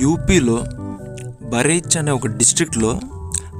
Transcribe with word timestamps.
యూపీలో 0.00 0.64
బరేచ్ 1.50 1.96
అనే 1.96 2.10
ఒక 2.10 2.26
డిస్ట్రిక్ట్లో 2.26 3.00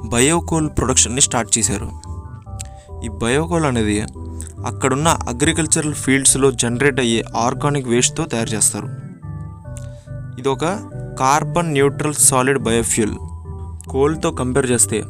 బయోకోల్ 0.04 0.70
ప్రొడక్షన్ని 0.78 1.20
స్టార్ట్ 1.20 1.58
చేశారు. 1.58 1.90
ఈ 3.04 3.08
బయోకోల్ 3.08 3.64
అనేది 3.64 4.00
అక్కడున్న 4.66 5.08
అగ్రికల్చరల్ 5.08 5.94
ఫీల్డ్స్లో 5.94 6.50
జనరేట్ 6.50 7.00
అయ్యే 7.00 7.24
ఆర్గానిక్ 7.36 7.88
వేస్ట్తో 7.88 8.24
తయారు 8.24 8.48
చేస్తారు. 8.48 8.88
ఇది 10.38 10.48
ఒక 10.48 10.64
కార్బన్ 11.18 11.72
న్యూట్రల్ 11.72 12.14
సాలిడ్ 12.14 12.58
బయోఫ్యూల్. 12.58 13.14
కోల్తో 13.90 14.30
కంపేర్ 14.30 14.70
చేస్తే 14.70 15.02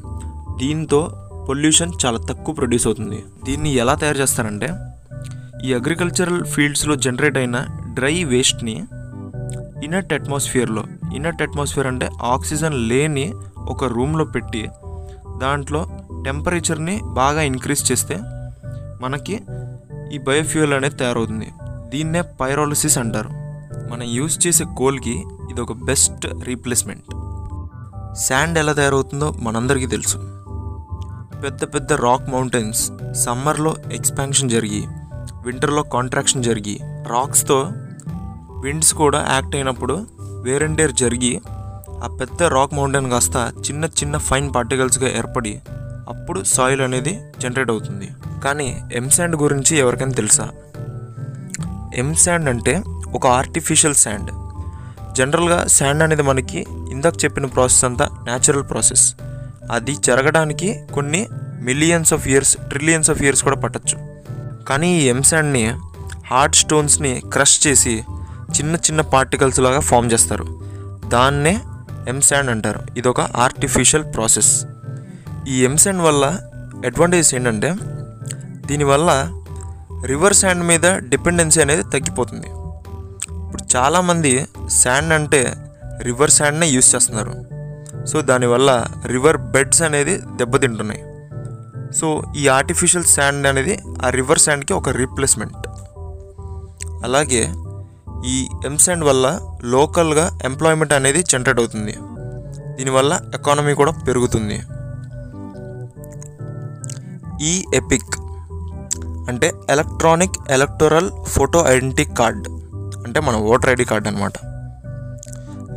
దీంతో 0.59 1.29
పొల్యూషన్ 1.49 1.93
చాలా 2.07 2.19
తక్కువ 2.19 2.55
ప్రొడ్యూస్ 2.55 2.87
అవుతుంది. 2.87 3.25
దీన్ని 3.45 3.71
ఎలా 3.71 3.95
తయారు 3.95 4.19
చేస్తారంటే 4.19 4.69
ఈ 5.65 5.75
అగ్రికల్చరల్ 5.75 6.45
ఫీల్డ్స్లో 6.45 6.97
జనరేట్ 6.97 7.39
అయిన 7.39 7.67
డ్రై 7.95 8.25
వేస్ట్ని 8.25 8.85
ఇనట్ 9.85 10.13
అట్మాస్ఫియర్లో 10.13 10.85
ఇనట్ 11.15 11.43
అట్మాస్ఫియర్ 11.43 11.87
అంటే 11.87 12.11
ఆక్సిజన్ 12.23 12.75
లేని 12.75 13.35
ఒక 13.59 13.85
రూమ్లో 13.85 14.25
పెట్టి 14.25 14.69
దాంట్లో 15.39 15.87
టెంపరేచర్ని 16.25 17.01
బాగా 17.05 17.43
ఇంక్రీజ్ 17.43 17.93
చేస్తే 17.93 18.19
మనకి 19.01 19.41
ఈ 20.13 20.19
బయోఫ్యూయల్ 20.19 20.73
అనేది 20.73 20.97
తయారవుతుంది. 20.97 21.49
దీన్నే 21.89 22.21
పైరాలసిస్ 22.21 22.99
అంటారు. 22.99 23.29
మనం 23.93 24.03
యూజ్ 24.03 24.47
చేసే 24.47 24.65
కోల్కి 24.79 25.25
ఇది 25.51 25.61
ఒక 25.61 25.73
బెస్ట్ 25.73 26.27
రీప్లేస్మెంట్. 26.45 27.05
శాండ్ 28.17 28.59
ఎలా 28.59 28.73
తయారవుతుందో 28.73 29.31
మనందరికీ 29.31 29.87
తెలుసు. 29.87 30.19
పెద్ద 31.45 31.65
పెద్ద 31.65 31.93
రాక్ 31.93 32.31
మౌంటైన్స్ 32.31 32.91
సమ్మర్లో 33.13 33.77
ఎక్స్పాన్షన్ 33.93 34.51
జరిగి 34.51 34.85
వింటర్లో 35.47 35.83
కాంట్రాక్షన్ 35.83 36.45
జరిగి 36.45 36.81
రాక్స్తో 36.85 37.69
విండ్స్ 38.61 38.95
కూడా 38.95 39.27
యాక్ట్ 39.31 39.57
అయినప్పుడు 39.57 40.07
వేరెండేర్ 40.45 40.93
జరిగి 40.93 41.41
ఆ 42.03 42.19
పెద్ద 42.21 42.43
రాక్ 42.43 42.75
మౌంటైన్ 42.75 43.11
కాస్త 43.11 43.53
చిన్న 43.59 43.85
చిన్న 43.85 44.17
ఫైన్ 44.17 44.55
పార్టికల్స్గా 44.55 45.09
ఏర్పడి 45.19 45.61
అప్పుడు 46.09 46.45
సాయిల్ 46.45 46.81
అనేది 46.81 47.21
జనరేట్ 47.39 47.71
అవుతుంది. 47.71 48.09
కానీ 48.45 48.83
ఎంశాండ్ 48.95 49.37
గురించి 49.37 49.77
ఎవరికైనా 49.77 50.13
తెలుసా? 50.13 50.51
ఎంశాండ్ 51.95 52.49
అంటే 52.49 52.83
ఒక 53.15 53.27
ఆర్టిఫిషియల్ 53.27 53.95
శాండ్. 53.95 54.31
జనరల్గా 55.15 55.67
శాండ్ 55.67 56.03
అనేది 56.03 56.23
మనకి 56.23 56.67
ఇందాక 56.91 57.25
చెప్పిన 57.25 57.47
ప్రాసెస్ 57.47 57.85
అంతా 57.85 58.09
న్యాచురల్ 58.23 58.65
ప్రాసెస్. 58.71 59.15
అది 59.73 59.95
జరగడానికి 59.95 60.81
కొన్ని 60.95 61.29
millions 61.61 62.15
of 62.15 62.29
years 62.29 62.57
trillions 62.57 63.11
of 63.11 63.23
years 63.23 63.43
కూడా 63.43 63.57
పట్టచ్చు. 63.57 63.99
కానీ 64.65 64.99
ఈ 64.99 65.09
ఎంశాండ్ని 65.09 65.75
హార్డ్ 66.27 66.57
స్టోన్స్ని 66.57 67.23
క్రష్ 67.33 67.67
చేసి 67.67 68.05
చిన్న 68.57 68.75
చిన్న 68.77 69.01
పార్టికల్స్ 69.01 69.61
లాగా 69.61 69.81
ఫామ్ 69.81 70.13
చేస్తారు. 70.13 70.47
దాన్నే 71.09 71.61
ఎంశాండ్ 72.09 72.51
అంటారు. 72.51 72.81
ఇది 72.97 73.09
ఒక 73.09 73.21
ఆర్టిఫిషియల్ 73.21 74.05
ప్రాసెస్ 74.15 74.53
ఈ 75.49 75.65
ఎంశాండ్ 75.65 76.03
వల్ల 76.03 76.25
అడ్వాంటేజ్ 76.87 77.35
ఏంటంటే 77.35 77.75
దీనివల్ల 78.67 79.11
రివర్ 80.07 80.35
శాండ్ 80.35 80.65
మీద 80.65 80.87
డిపెండెన్సీ 81.11 81.61
అనేది 81.61 81.83
తగ్గిపోతుంది. 81.83 82.49
ఇప్పుడు 83.45 83.77
చాలామంది 83.77 84.47
శాండ్ 84.69 85.13
అంటే 85.13 85.43
రివర్ 86.03 86.31
శాండ్నే 86.31 86.67
యూస్ 86.67 86.95
చేస్తున్నారు. 86.95 87.35
సో 88.07 88.21
దానివల్ల 88.21 88.71
రివర్ 89.07 89.37
బెడ్స్ 89.37 89.83
అనేది 89.83 90.17
దెబ్బతింటున్నాయి. 90.17 91.03
సో 91.99 92.07
ఈ 92.37 92.49
ఆర్టిఫిషియల్ 92.49 93.05
శాండ్ 93.05 93.47
అనేది 93.47 93.75
ఆ 94.05 94.11
రివర్ 94.11 94.39
శాండ్కి 94.39 94.73
ఒక 94.73 94.89
రీప్లేస్మెంట్ 94.89 95.67
అలాగే 97.05 97.43
ఈ 98.33 98.37
ఎంసెండ్ 98.69 99.05
వల్ల 99.09 99.27
లోకల్గా 99.75 100.25
ఎంప్లాయ్మెంట్ 100.49 100.95
అనేది 100.99 101.21
జనరేట్ 101.33 101.61
అవుతుంది. 101.63 101.95
దీనివల్ల 102.77 103.13
ఎకానమీ 103.39 103.75
కూడా 103.81 103.93
పెరుగుతుంది. 104.07 104.59
ఈ 107.51 107.53
ఎపిక్ 107.81 108.15
అంటే 109.31 109.49
electronic 109.75 110.37
electoral 110.57 111.09
photo 111.35 111.59
identity 111.73 112.05
card 112.19 112.47
అంటే 113.07 113.19
మన 113.27 113.37
ఓటర్ 113.51 113.71
ఐడి 113.73 113.85
కార్డ్ 113.91 114.07
అనమాట 114.11 114.33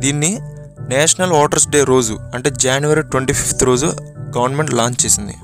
దీన్ని 0.02 0.32
నేషనల్ 0.92 1.32
ఓటర్స్ 1.40 1.68
డే 1.74 1.80
రోజు 1.92 2.14
అంటే 2.34 2.48
జనవరి 2.64 3.02
ట్వంటీ 3.12 3.34
ఫిఫ్త్ 3.40 3.64
రోజు 3.68 3.88
గవర్నమెంట్ 4.36 4.72
లాంచ్ 4.78 4.98
చేసింది. 5.04 5.36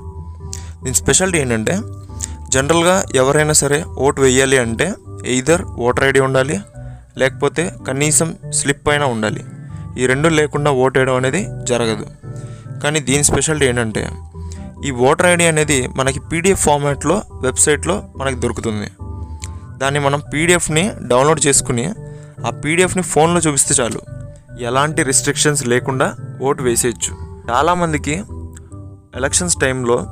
దీని 0.83 0.97
స్పెషాలిటీ 1.03 1.39
ఏంటంటే 1.43 1.75
జనరల్గా 2.55 2.97
ఎవరైనా 3.21 3.55
సరే 3.63 3.79
ఓటు 4.07 4.19
వేయాలి 4.25 4.59
అంటే 4.65 4.87
ఎయిదర్ 5.33 5.63
ఓటర్ 5.87 6.05
ఐడి 6.09 6.21
ఉండాలి 6.21 6.57
లేకపోతే 7.19 7.75
కనీసం 7.89 8.37
స్లిప్ 8.51 8.89
అయినా 8.89 9.07
ఉండాలి. 9.07 9.45
ఈ 9.99 10.07
రెండు 10.07 10.29
లేకుండా 10.29 10.71
ఓటేయడం 10.71 11.13
వేయడం 11.13 11.17
అనేది 11.17 11.65
జరగదు. 11.65 12.07
కానీ 12.83 13.01
దీని 13.01 13.25
స్పెషాలిటీ 13.25 13.67
ఏంటంటే 13.67 14.09
ఈ 14.85 14.91
ఓటర్ 14.91 15.27
ఐడి 15.27 15.45
అనేది 15.45 15.89
మనకి 15.97 16.21
పీడిఎఫ్ 16.21 16.65
ఫార్మాట్లో 16.65 17.23
వెబ్సైట్లో 17.41 18.09
మనకి 18.17 18.41
దొరుకుతుంది. 18.41 18.89
దాన్ని 19.79 20.01
మనం 20.01 20.23
పీడిఎఫ్ని 20.33 20.91
డౌన్లోడ్ 21.03 21.47
చేసుకుని 21.47 21.95
ఆ 22.47 22.51
పీడిఎఫ్ని 22.51 23.03
ఫోన్లో 23.03 23.41
చూపిస్తే 23.41 23.83
చాలు. 23.83 24.01
ఎలాంటి 24.61 25.03
రిస్ట్రిక్షన్స్ 25.03 25.67
లేకుండా 25.67 26.15
ఓటు 26.43 26.63
వేసేయచ్చు. 26.63 27.13
చాలామందికి 27.51 28.25
ఎలక్షన్స్ 29.17 29.57
టైంలో 29.57 30.07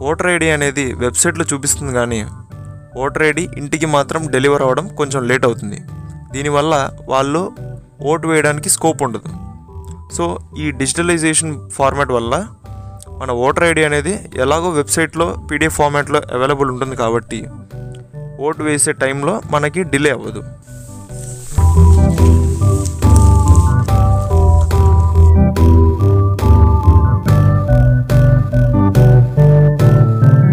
ఓటర్ 0.00 0.26
ఐడి 0.26 0.50
అనేది 0.50 0.92
వెబ్సైట్లో 0.92 1.44
చూపిస్తుంది 1.52 1.92
కానీ 1.92 2.26
ఓటర్ 2.98 3.22
ఐడి 3.22 3.48
ఇంటికి 3.56 3.86
మాత్రం 3.86 4.26
డెలివర్ 4.26 4.62
అవ్వడం 4.62 4.88
కొంచెం 4.88 5.28
లేట్ 5.28 5.44
అవుతుంది. 5.44 5.80
దీనివల్ల 6.32 6.74
వాళ్ళు 7.08 7.42
ఓటు 8.02 8.26
వేయడానికి 8.28 8.68
స్కోప్ 8.70 9.02
ఉండదు. 9.02 9.30
సో 10.16 10.24
ఈ 10.58 10.70
డిజిటలైజేషన్ 10.80 11.70
ఫార్మాట్ 11.70 12.12
వల్ల 12.12 12.34
మన 13.20 13.30
ఓటర్ 13.46 13.64
ఐడి 13.64 13.84
అనేది 13.84 14.12
ఎలాగో 14.36 14.68
వెబ్సైట్లో 14.70 15.26
పీడిఎఫ్ 15.50 15.76
ఫార్మాట్లో 15.76 16.20
అవైలబుల్ 16.32 16.70
ఉంటుంది 16.70 16.96
కాబట్టి 16.96 17.40
ఓటు 18.46 18.62
వేసే 18.62 18.92
టైంలో 18.92 19.42
మనకి 19.50 19.82
డిలే 19.82 20.10
అవ్వదు. 20.10 20.42